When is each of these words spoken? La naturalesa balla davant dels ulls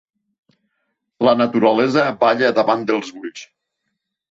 La 1.27 1.35
naturalesa 1.41 2.07
balla 2.25 2.51
davant 2.63 2.89
dels 2.91 3.15
ulls 3.23 3.47